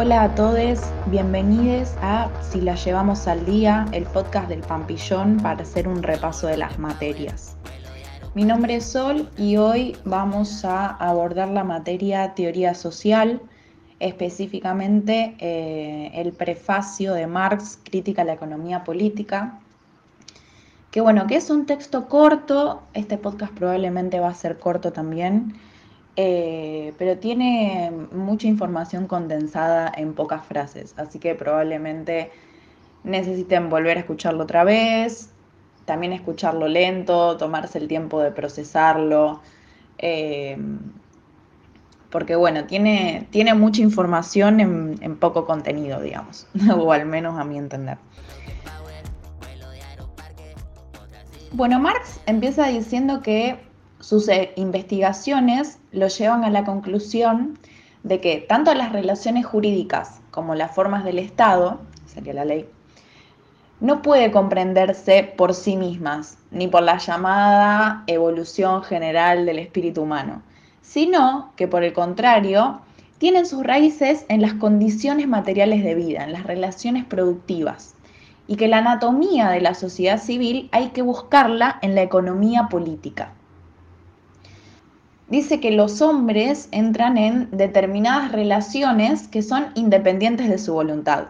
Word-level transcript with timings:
Hola 0.00 0.22
a 0.22 0.34
todos, 0.36 0.78
bienvenidos 1.06 1.96
a 2.00 2.30
Si 2.40 2.60
la 2.60 2.76
llevamos 2.76 3.26
al 3.26 3.44
día, 3.44 3.84
el 3.90 4.04
podcast 4.04 4.48
del 4.48 4.60
Pampillón 4.60 5.38
para 5.38 5.62
hacer 5.62 5.88
un 5.88 6.04
repaso 6.04 6.46
de 6.46 6.56
las 6.56 6.78
materias. 6.78 7.56
Mi 8.32 8.44
nombre 8.44 8.76
es 8.76 8.84
Sol 8.84 9.28
y 9.36 9.56
hoy 9.56 9.96
vamos 10.04 10.64
a 10.64 10.86
abordar 10.86 11.48
la 11.48 11.64
materia 11.64 12.32
teoría 12.34 12.74
social, 12.74 13.42
específicamente 13.98 15.34
eh, 15.40 16.12
el 16.14 16.32
prefacio 16.32 17.12
de 17.14 17.26
Marx, 17.26 17.80
Crítica 17.82 18.22
a 18.22 18.24
la 18.24 18.34
Economía 18.34 18.84
Política, 18.84 19.58
que 20.92 21.00
bueno, 21.00 21.26
que 21.26 21.34
es 21.34 21.50
un 21.50 21.66
texto 21.66 22.06
corto, 22.06 22.82
este 22.94 23.18
podcast 23.18 23.52
probablemente 23.52 24.20
va 24.20 24.28
a 24.28 24.34
ser 24.34 24.60
corto 24.60 24.92
también, 24.92 25.54
eh, 26.20 26.94
pero 26.98 27.16
tiene 27.18 27.92
mucha 28.10 28.48
información 28.48 29.06
condensada 29.06 29.92
en 29.96 30.14
pocas 30.14 30.44
frases, 30.44 30.92
así 30.96 31.20
que 31.20 31.36
probablemente 31.36 32.32
necesiten 33.04 33.70
volver 33.70 33.98
a 33.98 34.00
escucharlo 34.00 34.42
otra 34.42 34.64
vez, 34.64 35.30
también 35.84 36.12
escucharlo 36.12 36.66
lento, 36.66 37.36
tomarse 37.36 37.78
el 37.78 37.86
tiempo 37.86 38.20
de 38.20 38.32
procesarlo, 38.32 39.40
eh, 39.98 40.58
porque 42.10 42.34
bueno, 42.34 42.64
tiene, 42.64 43.28
tiene 43.30 43.54
mucha 43.54 43.80
información 43.80 44.58
en, 44.58 44.98
en 45.00 45.16
poco 45.18 45.46
contenido, 45.46 46.00
digamos, 46.00 46.48
o 46.76 46.90
al 46.90 47.06
menos 47.06 47.38
a 47.38 47.44
mi 47.44 47.58
entender. 47.58 47.96
Bueno, 51.52 51.78
Marx 51.78 52.20
empieza 52.26 52.66
diciendo 52.66 53.22
que 53.22 53.67
sus 54.08 54.26
eh, 54.30 54.52
investigaciones 54.56 55.80
lo 55.92 56.08
llevan 56.08 56.42
a 56.42 56.48
la 56.48 56.64
conclusión 56.64 57.58
de 58.04 58.22
que 58.22 58.38
tanto 58.38 58.72
las 58.72 58.90
relaciones 58.90 59.44
jurídicas 59.44 60.22
como 60.30 60.54
las 60.54 60.74
formas 60.74 61.04
del 61.04 61.18
Estado, 61.18 61.78
sería 62.06 62.32
la 62.32 62.46
ley, 62.46 62.66
no 63.80 64.00
puede 64.00 64.30
comprenderse 64.30 65.24
por 65.36 65.52
sí 65.52 65.76
mismas, 65.76 66.38
ni 66.50 66.68
por 66.68 66.84
la 66.84 66.96
llamada 66.96 68.04
evolución 68.06 68.82
general 68.82 69.44
del 69.44 69.58
espíritu 69.58 70.04
humano, 70.04 70.40
sino 70.80 71.52
que 71.56 71.68
por 71.68 71.84
el 71.84 71.92
contrario, 71.92 72.80
tienen 73.18 73.44
sus 73.44 73.62
raíces 73.62 74.24
en 74.30 74.40
las 74.40 74.54
condiciones 74.54 75.28
materiales 75.28 75.84
de 75.84 75.94
vida, 75.94 76.24
en 76.24 76.32
las 76.32 76.44
relaciones 76.44 77.04
productivas, 77.04 77.94
y 78.46 78.56
que 78.56 78.68
la 78.68 78.78
anatomía 78.78 79.50
de 79.50 79.60
la 79.60 79.74
sociedad 79.74 80.18
civil 80.18 80.70
hay 80.72 80.92
que 80.92 81.02
buscarla 81.02 81.78
en 81.82 81.94
la 81.94 82.00
economía 82.00 82.68
política 82.70 83.34
dice 85.28 85.60
que 85.60 85.70
los 85.70 86.00
hombres 86.00 86.68
entran 86.72 87.18
en 87.18 87.48
determinadas 87.50 88.32
relaciones 88.32 89.28
que 89.28 89.42
son 89.42 89.66
independientes 89.74 90.48
de 90.48 90.58
su 90.58 90.74
voluntad. 90.74 91.26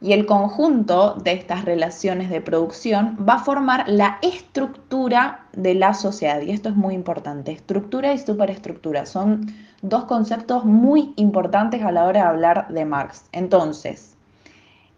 Y 0.00 0.12
el 0.12 0.26
conjunto 0.26 1.14
de 1.14 1.32
estas 1.32 1.64
relaciones 1.64 2.28
de 2.28 2.42
producción 2.42 3.16
va 3.26 3.34
a 3.34 3.44
formar 3.44 3.88
la 3.88 4.18
estructura 4.20 5.46
de 5.54 5.74
la 5.74 5.94
sociedad. 5.94 6.42
Y 6.42 6.50
esto 6.50 6.68
es 6.68 6.76
muy 6.76 6.94
importante. 6.94 7.52
Estructura 7.52 8.12
y 8.12 8.18
superestructura 8.18 9.06
son 9.06 9.46
dos 9.80 10.04
conceptos 10.04 10.66
muy 10.66 11.14
importantes 11.16 11.82
a 11.82 11.90
la 11.90 12.04
hora 12.04 12.20
de 12.20 12.26
hablar 12.26 12.68
de 12.68 12.84
Marx. 12.84 13.24
Entonces, 13.32 14.14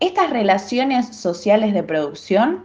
estas 0.01 0.31
relaciones 0.31 1.15
sociales 1.15 1.73
de 1.73 1.85
producción 1.85 2.65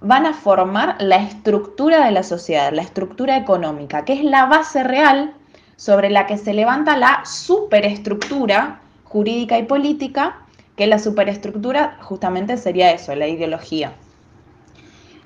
van 0.00 0.26
a 0.26 0.32
formar 0.32 0.96
la 1.00 1.16
estructura 1.16 2.04
de 2.04 2.12
la 2.12 2.22
sociedad, 2.22 2.72
la 2.72 2.82
estructura 2.82 3.36
económica, 3.36 4.04
que 4.04 4.12
es 4.14 4.24
la 4.24 4.46
base 4.46 4.84
real 4.84 5.34
sobre 5.76 6.10
la 6.10 6.26
que 6.26 6.38
se 6.38 6.54
levanta 6.54 6.96
la 6.96 7.22
superestructura 7.24 8.80
jurídica 9.04 9.58
y 9.58 9.64
política, 9.64 10.36
que 10.76 10.86
la 10.86 10.98
superestructura 10.98 11.98
justamente 12.00 12.56
sería 12.56 12.92
eso, 12.92 13.14
la 13.14 13.26
ideología. 13.26 13.92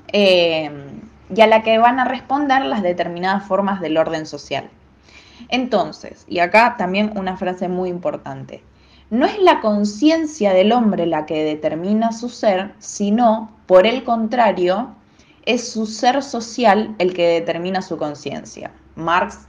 Eh, 0.09 0.71
y 1.35 1.41
a 1.41 1.47
la 1.47 1.63
que 1.63 1.79
van 1.79 1.99
a 1.99 2.05
responder 2.05 2.65
las 2.67 2.83
determinadas 2.83 3.47
formas 3.47 3.81
del 3.81 3.97
orden 3.97 4.27
social. 4.27 4.69
Entonces, 5.49 6.25
y 6.29 6.39
acá 6.39 6.77
también 6.79 7.13
una 7.17 7.37
frase 7.37 7.69
muy 7.69 7.89
importante, 7.89 8.63
no 9.11 9.27
es 9.27 9.39
la 9.39 9.61
conciencia 9.61 10.53
del 10.55 10.73
hombre 10.73 11.07
la 11.07 11.27
que 11.27 11.45
determina 11.45 12.13
su 12.13 12.29
ser, 12.29 12.75
sino, 12.79 13.51
por 13.73 13.87
el 13.87 14.05
contrario, 14.05 14.95
es 15.47 15.73
su 15.73 15.87
ser 15.87 16.23
social 16.23 16.95
el 16.99 17.15
que 17.15 17.27
determina 17.29 17.81
su 17.81 17.97
conciencia. 17.97 18.71
Marx, 18.97 19.49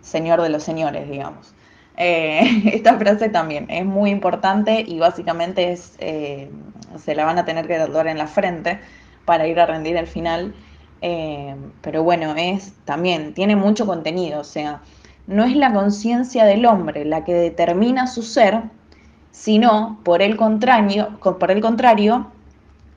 señor 0.00 0.42
de 0.42 0.48
los 0.48 0.64
señores, 0.64 1.08
digamos. 1.08 1.54
Eh, 1.96 2.40
esta 2.74 2.98
frase 2.98 3.28
también 3.28 3.70
es 3.70 3.84
muy 3.84 4.10
importante 4.10 4.84
y 4.84 4.98
básicamente 4.98 5.70
es, 5.70 5.94
eh, 6.00 6.50
se 6.96 7.14
la 7.14 7.24
van 7.24 7.38
a 7.38 7.44
tener 7.44 7.68
que 7.68 7.78
dar 7.78 8.08
en 8.08 8.18
la 8.18 8.26
frente 8.26 8.80
para 9.24 9.46
ir 9.46 9.60
a 9.60 9.66
rendir 9.66 9.96
al 9.96 10.08
final. 10.08 10.52
Eh, 11.00 11.54
pero 11.82 12.02
bueno, 12.02 12.34
es 12.36 12.72
también, 12.86 13.34
tiene 13.34 13.54
mucho 13.54 13.86
contenido, 13.86 14.40
o 14.40 14.44
sea, 14.44 14.82
no 15.28 15.44
es 15.44 15.54
la 15.54 15.72
conciencia 15.72 16.44
del 16.44 16.66
hombre 16.66 17.04
la 17.04 17.22
que 17.22 17.34
determina 17.34 18.08
su 18.08 18.24
ser, 18.24 18.62
sino, 19.30 20.00
por 20.02 20.22
el, 20.22 20.36
contrario, 20.36 21.20
por 21.20 21.52
el 21.52 21.60
contrario, 21.60 22.32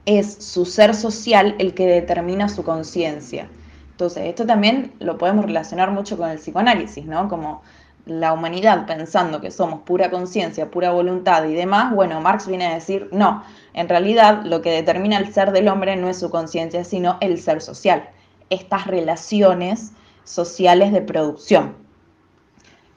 es 0.05 0.33
su 0.43 0.65
ser 0.65 0.95
social 0.95 1.55
el 1.59 1.73
que 1.73 1.87
determina 1.87 2.49
su 2.49 2.63
conciencia. 2.63 3.49
Entonces, 3.91 4.25
esto 4.25 4.45
también 4.45 4.93
lo 4.99 5.17
podemos 5.17 5.45
relacionar 5.45 5.91
mucho 5.91 6.17
con 6.17 6.29
el 6.29 6.37
psicoanálisis, 6.37 7.05
¿no? 7.05 7.27
Como 7.27 7.61
la 8.05 8.33
humanidad 8.33 8.87
pensando 8.87 9.41
que 9.41 9.51
somos 9.51 9.81
pura 9.81 10.09
conciencia, 10.09 10.71
pura 10.71 10.91
voluntad 10.91 11.45
y 11.45 11.53
demás, 11.53 11.93
bueno, 11.93 12.19
Marx 12.21 12.47
viene 12.47 12.65
a 12.67 12.73
decir, 12.73 13.09
no, 13.11 13.43
en 13.73 13.87
realidad 13.87 14.41
lo 14.45 14.61
que 14.61 14.71
determina 14.71 15.17
el 15.17 15.31
ser 15.33 15.51
del 15.51 15.67
hombre 15.67 15.95
no 15.95 16.09
es 16.09 16.17
su 16.17 16.29
conciencia, 16.29 16.83
sino 16.83 17.17
el 17.21 17.39
ser 17.39 17.61
social, 17.61 18.09
estas 18.49 18.87
relaciones 18.87 19.91
sociales 20.23 20.91
de 20.91 21.01
producción. 21.01 21.75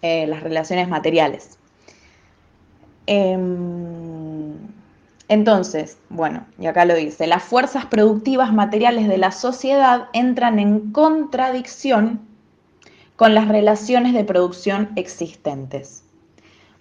Eh, 0.02 0.26
las 0.26 0.42
relaciones 0.42 0.88
materiales. 0.88 1.58
Em, 3.06 4.11
entonces, 5.32 5.96
bueno, 6.10 6.44
y 6.58 6.66
acá 6.66 6.84
lo 6.84 6.94
dice, 6.94 7.26
las 7.26 7.42
fuerzas 7.42 7.86
productivas 7.86 8.52
materiales 8.52 9.08
de 9.08 9.16
la 9.16 9.32
sociedad 9.32 10.08
entran 10.12 10.58
en 10.58 10.92
contradicción 10.92 12.20
con 13.16 13.34
las 13.34 13.48
relaciones 13.48 14.12
de 14.12 14.24
producción 14.24 14.90
existentes. 14.94 16.04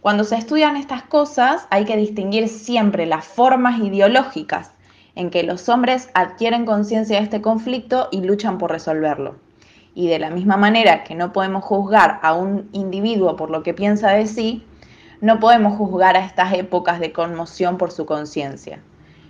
Cuando 0.01 0.25
se 0.25 0.35
estudian 0.35 0.75
estas 0.75 1.03
cosas 1.03 1.65
hay 1.69 1.85
que 1.85 1.95
distinguir 1.95 2.49
siempre 2.49 3.05
las 3.05 3.25
formas 3.25 3.79
ideológicas 3.79 4.71
en 5.15 5.29
que 5.29 5.43
los 5.43 5.69
hombres 5.69 6.09
adquieren 6.13 6.65
conciencia 6.65 7.19
de 7.19 7.23
este 7.23 7.41
conflicto 7.41 8.09
y 8.11 8.19
luchan 8.19 8.57
por 8.57 8.71
resolverlo. 8.71 9.37
Y 9.95 10.09
de 10.09 10.19
la 10.19 10.29
misma 10.29 10.57
manera 10.57 11.05
que 11.05 11.15
no 11.15 11.31
podemos 11.31 11.63
juzgar 11.63 12.19
a 12.21 12.33
un 12.33 12.67
individuo 12.73 13.37
por 13.37 13.49
lo 13.49 13.63
que 13.63 13.73
piensa 13.73 14.11
de 14.11 14.27
sí, 14.27 14.65
no 15.21 15.39
podemos 15.39 15.77
juzgar 15.77 16.17
a 16.17 16.25
estas 16.25 16.53
épocas 16.53 16.99
de 16.99 17.13
conmoción 17.13 17.77
por 17.77 17.91
su 17.91 18.05
conciencia. 18.05 18.79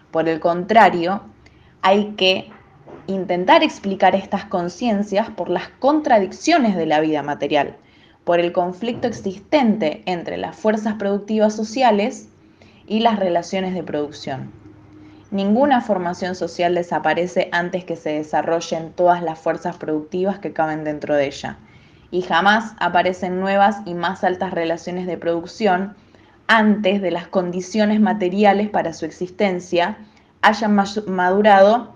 Por 0.09 0.29
el 0.29 0.39
contrario, 0.39 1.21
hay 1.81 2.13
que 2.13 2.49
intentar 3.07 3.61
explicar 3.61 4.15
estas 4.15 4.45
conciencias 4.45 5.29
por 5.29 5.49
las 5.49 5.67
contradicciones 5.79 6.75
de 6.75 6.85
la 6.85 7.01
vida 7.01 7.23
material, 7.23 7.75
por 8.23 8.39
el 8.39 8.53
conflicto 8.53 9.07
existente 9.07 10.03
entre 10.05 10.37
las 10.37 10.55
fuerzas 10.55 10.95
productivas 10.95 11.55
sociales 11.55 12.29
y 12.87 12.99
las 12.99 13.19
relaciones 13.19 13.73
de 13.73 13.83
producción. 13.83 14.51
Ninguna 15.29 15.81
formación 15.81 16.35
social 16.35 16.75
desaparece 16.75 17.49
antes 17.51 17.85
que 17.85 17.95
se 17.95 18.11
desarrollen 18.11 18.91
todas 18.93 19.21
las 19.23 19.39
fuerzas 19.39 19.77
productivas 19.77 20.39
que 20.39 20.53
caben 20.53 20.83
dentro 20.83 21.15
de 21.15 21.27
ella. 21.27 21.57
Y 22.11 22.21
jamás 22.21 22.73
aparecen 22.79 23.39
nuevas 23.39 23.77
y 23.85 23.93
más 23.93 24.23
altas 24.23 24.51
relaciones 24.51 25.07
de 25.07 25.17
producción 25.17 25.95
antes 26.47 27.01
de 27.01 27.11
las 27.11 27.27
condiciones 27.27 28.01
materiales 28.01 28.69
para 28.69 28.93
su 28.93 29.05
existencia 29.05 29.97
hayan 30.41 30.75
madurado 31.07 31.95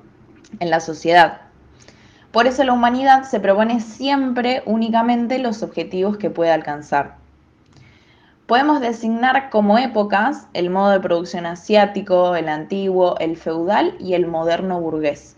en 0.59 0.69
la 0.69 0.79
sociedad. 0.79 1.41
Por 2.31 2.47
eso 2.47 2.63
la 2.63 2.73
humanidad 2.73 3.23
se 3.23 3.39
propone 3.39 3.79
siempre 3.79 4.63
únicamente 4.65 5.39
los 5.39 5.63
objetivos 5.63 6.17
que 6.17 6.29
puede 6.29 6.51
alcanzar. 6.51 7.15
Podemos 8.45 8.79
designar 8.79 9.49
como 9.49 9.77
épocas 9.77 10.47
el 10.53 10.69
modo 10.69 10.91
de 10.91 10.99
producción 10.99 11.45
asiático, 11.45 12.35
el 12.35 12.47
antiguo, 12.47 13.17
el 13.19 13.37
feudal 13.37 13.95
y 13.99 14.13
el 14.13 14.27
moderno 14.27 14.79
burgués. 14.79 15.35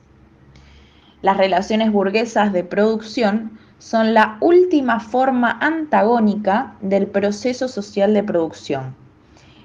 Las 1.22 1.38
relaciones 1.38 1.92
burguesas 1.92 2.52
de 2.52 2.64
producción 2.64 3.58
son 3.80 4.14
la 4.14 4.38
última 4.42 5.00
forma 5.00 5.58
antagónica 5.62 6.76
del 6.82 7.08
proceso 7.08 7.68
social 7.68 8.14
de 8.14 8.24
producción, 8.24 8.96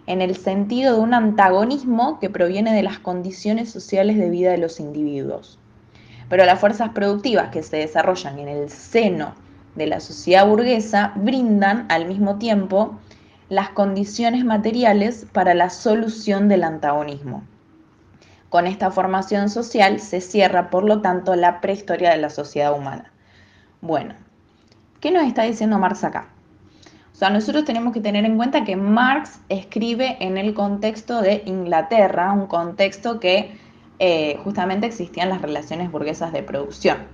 en 0.07 0.21
el 0.21 0.37
sentido 0.37 0.95
de 0.95 1.01
un 1.01 1.15
antagonismo 1.15 2.19
que 2.21 2.29
proviene 2.29 2.75
de 2.75 2.83
las 2.83 2.99
condiciones 2.99 3.71
sociales 3.71 4.19
de 4.19 4.29
vida 4.29 4.51
de 4.51 4.59
los 4.59 4.81
individuos. 4.81 5.59
Pero 6.29 6.45
las 6.45 6.61
fuerzas 6.61 6.91
productivas 6.91 7.49
que 7.51 7.63
se 7.63 7.79
desarrollan 7.79 8.39
en 8.39 8.49
el 8.49 8.69
seno 8.71 9.35
de 9.75 9.87
la 9.87 10.01
sociedad 10.01 10.47
burguesa 10.47 11.13
brindan 11.17 11.87
al 11.89 12.07
mismo 12.07 12.37
tiempo 12.39 12.99
las 13.49 13.71
condiciones 13.71 14.45
materiales 14.45 15.27
para 15.33 15.55
la 15.55 15.71
solución 15.71 16.49
del 16.49 16.65
antagonismo. 16.65 17.43
Con 18.49 18.67
esta 18.67 18.91
formación 18.91 19.49
social 19.49 20.01
se 20.01 20.21
cierra, 20.21 20.69
por 20.69 20.85
lo 20.85 21.01
tanto, 21.01 21.35
la 21.37 21.61
prehistoria 21.61 22.11
de 22.11 22.19
la 22.19 22.29
sociedad 22.29 22.77
humana. 22.77 23.12
Bueno, 23.83 24.15
¿qué 25.01 25.11
nos 25.11 25.25
está 25.25 25.43
diciendo 25.43 25.77
Marx 25.77 26.05
acá? 26.05 26.29
O 27.13 27.17
sea, 27.17 27.31
nosotros 27.31 27.65
tenemos 27.65 27.93
que 27.93 28.01
tener 28.01 28.25
en 28.25 28.37
cuenta 28.37 28.63
que 28.63 28.77
Marx 28.77 29.41
escribe 29.49 30.19
en 30.21 30.39
el 30.39 30.55
contexto 30.55 31.21
de 31.21 31.43
Inglaterra, 31.47 32.33
un 32.33 32.47
contexto 32.47 33.19
que 33.19 33.59
eh, 33.99 34.39
justamente 34.45 34.87
existían 34.87 35.31
las 35.31 35.43
relaciones 35.43 35.91
burguesas 35.91 36.33
de 36.33 36.45
producción. 36.45 37.09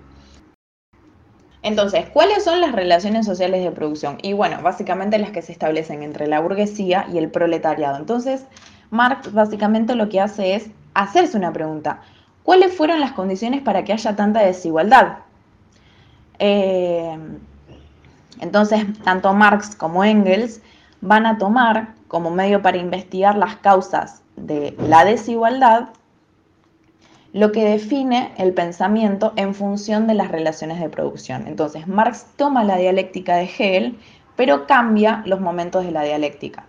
Entonces, 1.62 2.10
¿cuáles 2.10 2.44
son 2.44 2.60
las 2.60 2.72
relaciones 2.72 3.24
sociales 3.24 3.64
de 3.64 3.70
producción? 3.70 4.18
Y 4.22 4.34
bueno, 4.34 4.60
básicamente 4.60 5.18
las 5.18 5.30
que 5.30 5.40
se 5.40 5.52
establecen 5.52 6.02
entre 6.02 6.26
la 6.26 6.40
burguesía 6.40 7.06
y 7.10 7.16
el 7.16 7.30
proletariado. 7.30 7.96
Entonces, 7.96 8.44
Marx 8.90 9.32
básicamente 9.32 9.94
lo 9.94 10.10
que 10.10 10.20
hace 10.20 10.54
es 10.54 10.70
hacerse 10.92 11.38
una 11.38 11.50
pregunta. 11.50 12.02
¿Cuáles 12.42 12.76
fueron 12.76 13.00
las 13.00 13.12
condiciones 13.12 13.62
para 13.62 13.84
que 13.84 13.94
haya 13.94 14.16
tanta 14.16 14.40
desigualdad? 14.40 15.20
Eh, 16.38 17.18
entonces, 18.40 18.84
tanto 19.02 19.32
Marx 19.34 19.74
como 19.74 20.04
Engels 20.04 20.60
van 21.00 21.26
a 21.26 21.38
tomar 21.38 21.94
como 22.08 22.30
medio 22.30 22.62
para 22.62 22.78
investigar 22.78 23.36
las 23.36 23.56
causas 23.56 24.22
de 24.36 24.74
la 24.78 25.04
desigualdad 25.04 25.90
lo 27.32 27.52
que 27.52 27.64
define 27.64 28.32
el 28.38 28.54
pensamiento 28.54 29.32
en 29.36 29.54
función 29.54 30.06
de 30.06 30.14
las 30.14 30.30
relaciones 30.30 30.80
de 30.80 30.88
producción. 30.88 31.46
Entonces, 31.46 31.86
Marx 31.86 32.26
toma 32.36 32.64
la 32.64 32.76
dialéctica 32.76 33.36
de 33.36 33.44
Hegel, 33.44 33.98
pero 34.36 34.66
cambia 34.66 35.22
los 35.26 35.40
momentos 35.40 35.84
de 35.84 35.92
la 35.92 36.02
dialéctica. 36.02 36.64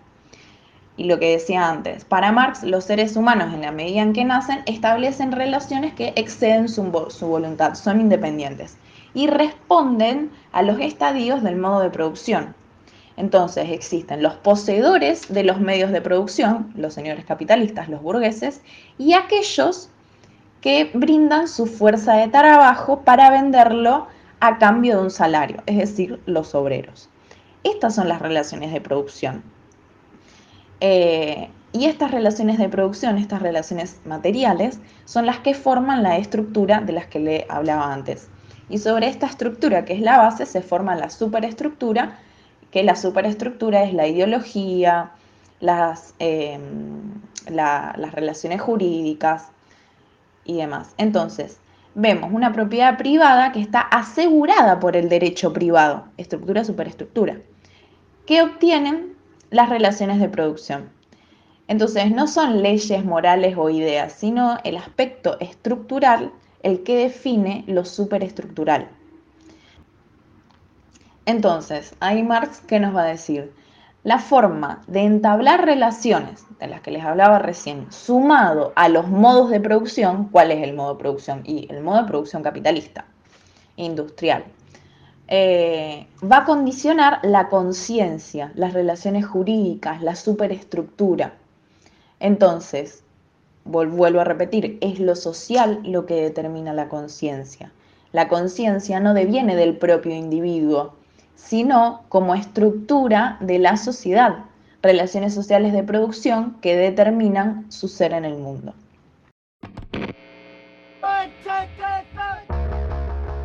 Y 1.00 1.04
lo 1.04 1.18
que 1.18 1.30
decía 1.30 1.66
antes, 1.66 2.04
para 2.04 2.30
Marx 2.30 2.62
los 2.62 2.84
seres 2.84 3.16
humanos 3.16 3.54
en 3.54 3.62
la 3.62 3.72
medida 3.72 4.02
en 4.02 4.12
que 4.12 4.22
nacen 4.22 4.60
establecen 4.66 5.32
relaciones 5.32 5.94
que 5.94 6.12
exceden 6.14 6.68
su, 6.68 6.82
voluntad, 7.22 7.74
son 7.74 8.02
independientes 8.02 8.76
y 9.14 9.26
responden 9.26 10.30
a 10.52 10.60
los 10.60 10.78
estadios 10.78 11.42
del 11.42 11.56
modo 11.56 11.80
de 11.80 11.88
producción. 11.88 12.54
Entonces 13.16 13.70
existen 13.70 14.22
los 14.22 14.34
poseedores 14.34 15.32
de 15.32 15.42
los 15.42 15.58
medios 15.58 15.90
de 15.90 16.02
producción, 16.02 16.70
los 16.76 16.92
señores 16.92 17.24
capitalistas, 17.24 17.88
los 17.88 18.02
burgueses, 18.02 18.60
y 18.98 19.14
aquellos 19.14 19.88
que 20.60 20.90
brindan 20.92 21.48
su 21.48 21.64
fuerza 21.64 22.12
de 22.16 22.28
trabajo 22.28 23.00
para 23.00 23.30
venderlo 23.30 24.06
a 24.40 24.58
cambio 24.58 24.98
de 24.98 25.04
un 25.04 25.10
salario, 25.10 25.62
es 25.64 25.78
decir, 25.78 26.20
los 26.26 26.54
obreros. 26.54 27.08
Estas 27.64 27.94
son 27.94 28.06
las 28.06 28.20
relaciones 28.20 28.70
de 28.70 28.82
producción. 28.82 29.42
Eh, 30.80 31.50
y 31.72 31.84
estas 31.86 32.10
relaciones 32.10 32.58
de 32.58 32.68
producción, 32.68 33.18
estas 33.18 33.42
relaciones 33.42 34.00
materiales, 34.04 34.80
son 35.04 35.26
las 35.26 35.38
que 35.38 35.54
forman 35.54 36.02
la 36.02 36.16
estructura 36.16 36.80
de 36.80 36.92
las 36.92 37.06
que 37.06 37.20
le 37.20 37.46
hablaba 37.48 37.92
antes. 37.92 38.28
Y 38.68 38.78
sobre 38.78 39.08
esta 39.08 39.26
estructura, 39.26 39.84
que 39.84 39.92
es 39.92 40.00
la 40.00 40.18
base, 40.18 40.46
se 40.46 40.62
forma 40.62 40.96
la 40.96 41.10
superestructura, 41.10 42.18
que 42.70 42.82
la 42.82 42.96
superestructura 42.96 43.84
es 43.84 43.94
la 43.94 44.06
ideología, 44.06 45.12
las, 45.60 46.14
em, 46.18 47.20
las 47.48 48.12
relaciones 48.12 48.60
jurídicas 48.60 49.48
y 50.44 50.56
demás. 50.56 50.94
Entonces, 50.98 51.58
vemos 51.94 52.32
una 52.32 52.52
propiedad 52.52 52.96
privada 52.96 53.52
que 53.52 53.60
está 53.60 53.80
asegurada 53.80 54.80
por 54.80 54.96
el 54.96 55.08
derecho 55.08 55.52
privado, 55.52 56.04
estructura, 56.16 56.64
superestructura, 56.64 57.38
que 58.26 58.42
obtienen 58.42 59.16
las 59.50 59.68
relaciones 59.68 60.20
de 60.20 60.28
producción. 60.28 60.90
Entonces, 61.68 62.10
no 62.10 62.26
son 62.26 62.62
leyes 62.62 63.04
morales 63.04 63.56
o 63.56 63.70
ideas, 63.70 64.12
sino 64.12 64.58
el 64.64 64.76
aspecto 64.76 65.38
estructural 65.38 66.32
el 66.62 66.82
que 66.82 66.96
define 66.96 67.64
lo 67.66 67.84
superestructural. 67.84 68.88
Entonces, 71.26 71.94
ahí 72.00 72.22
Marx, 72.22 72.60
¿qué 72.60 72.80
nos 72.80 72.94
va 72.94 73.02
a 73.02 73.06
decir? 73.06 73.52
La 74.02 74.18
forma 74.18 74.82
de 74.86 75.00
entablar 75.00 75.64
relaciones, 75.64 76.44
de 76.58 76.66
las 76.66 76.80
que 76.80 76.90
les 76.90 77.04
hablaba 77.04 77.38
recién, 77.38 77.90
sumado 77.92 78.72
a 78.74 78.88
los 78.88 79.08
modos 79.08 79.50
de 79.50 79.60
producción, 79.60 80.28
¿cuál 80.30 80.50
es 80.50 80.62
el 80.62 80.74
modo 80.74 80.94
de 80.94 81.00
producción? 81.00 81.42
Y 81.44 81.68
el 81.70 81.82
modo 81.82 82.02
de 82.02 82.08
producción 82.08 82.42
capitalista, 82.42 83.04
industrial, 83.76 84.44
eh, 85.32 86.08
va 86.20 86.38
a 86.38 86.44
condicionar 86.44 87.20
la 87.22 87.48
conciencia, 87.48 88.50
las 88.56 88.72
relaciones 88.72 89.24
jurídicas, 89.24 90.02
la 90.02 90.16
superestructura. 90.16 91.34
Entonces, 92.18 93.04
vuelvo 93.64 94.20
a 94.20 94.24
repetir, 94.24 94.76
es 94.80 94.98
lo 94.98 95.14
social 95.14 95.80
lo 95.84 96.04
que 96.04 96.20
determina 96.20 96.72
la 96.72 96.88
conciencia. 96.88 97.70
La 98.10 98.26
conciencia 98.26 98.98
no 98.98 99.14
deviene 99.14 99.54
del 99.54 99.76
propio 99.76 100.16
individuo, 100.16 100.94
sino 101.36 102.02
como 102.08 102.34
estructura 102.34 103.36
de 103.38 103.60
la 103.60 103.76
sociedad, 103.76 104.46
relaciones 104.82 105.32
sociales 105.32 105.72
de 105.72 105.84
producción 105.84 106.56
que 106.60 106.76
determinan 106.76 107.70
su 107.70 107.86
ser 107.86 108.14
en 108.14 108.24
el 108.24 108.36
mundo. 108.36 108.74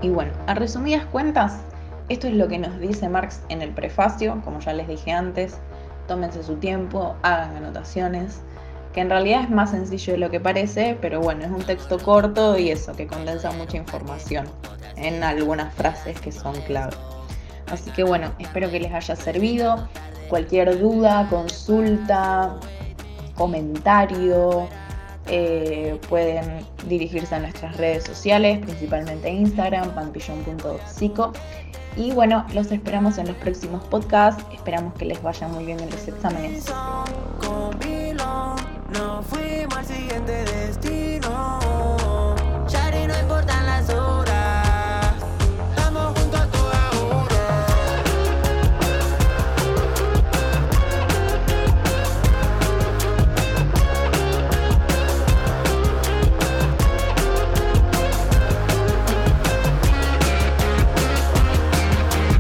Y 0.02 0.10
bueno, 0.10 0.32
a 0.48 0.56
resumidas 0.56 1.06
cuentas, 1.06 1.64
esto 2.10 2.28
es 2.28 2.34
lo 2.34 2.48
que 2.48 2.58
nos 2.58 2.80
dice 2.80 3.10
Marx 3.10 3.42
en 3.50 3.62
el 3.62 3.72
prefacio, 3.72 4.42
como 4.44 4.60
ya 4.60 4.74
les 4.74 4.88
dije 4.88 5.12
antes, 5.12 5.58
tómense 6.08 6.44
su 6.44 6.56
tiempo, 6.56 7.16
hagan 7.24 7.56
anotaciones 7.56 8.42
que 8.96 9.02
en 9.02 9.10
realidad 9.10 9.42
es 9.44 9.50
más 9.50 9.72
sencillo 9.72 10.14
de 10.14 10.20
lo 10.20 10.32
que 10.32 10.40
parece, 10.40 10.98
pero 11.02 11.20
bueno, 11.20 11.44
es 11.44 11.52
un 11.52 11.62
texto 11.62 12.00
corto 12.00 12.58
y 12.58 12.72
eso, 12.72 12.94
que 12.94 13.06
condensa 13.06 13.52
mucha 13.52 13.76
información 13.76 14.48
en 14.96 15.22
algunas 15.22 15.74
frases 15.76 16.20
que 16.22 16.32
son 16.32 16.56
clave. 16.62 16.96
Así 17.70 17.92
que 17.92 18.06
bueno, 18.06 18.32
espero 18.40 18.72
que 18.72 18.80
les 18.80 18.94
haya 18.94 19.18
servido. 19.18 19.90
Cualquier 20.30 20.80
duda, 20.80 21.28
consulta, 21.30 22.56
comentario, 23.36 24.70
eh, 25.28 26.00
pueden 26.08 26.66
dirigirse 26.88 27.36
a 27.36 27.40
nuestras 27.40 27.76
redes 27.76 28.06
sociales, 28.06 28.60
principalmente 28.60 29.30
Instagram, 29.30 29.94
pampillon.psico. 29.94 31.34
Y 31.98 32.12
bueno, 32.12 32.46
los 32.54 32.72
esperamos 32.72 33.18
en 33.18 33.28
los 33.28 33.38
próximos 33.38 33.84
podcasts. 33.88 34.44
Esperamos 34.54 34.94
que 34.96 35.06
les 35.06 35.22
vaya 35.22 35.48
muy 35.48 35.66
bien 35.66 35.80
en 35.80 35.90
los 35.90 36.08
exámenes. 36.08 36.66